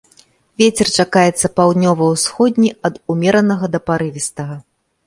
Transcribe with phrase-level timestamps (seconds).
[0.61, 4.61] Вецер чакаецца паўднёва-ўсходні ад умеранага да парывістага.